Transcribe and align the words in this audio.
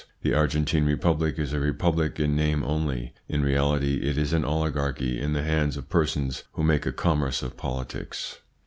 The 0.23 0.33
Argentine 0.33 0.83
Republic 0.85 1.37
is 1.37 1.53
a 1.53 1.59
republic 1.59 2.19
in 2.19 2.35
name 2.35 2.63
only; 2.63 3.13
in 3.29 3.43
reality 3.43 3.97
it 3.97 4.17
is 4.17 4.33
an 4.33 4.43
oligarchy 4.43 5.21
in 5.21 5.33
the 5.33 5.43
hands 5.43 5.77
of 5.77 5.89
persons 5.89 6.43
who 6.53 6.63
make 6.63 6.87
a 6.87 6.91
commerce 6.91 7.43
of 7.43 7.55
politics." 7.55 8.39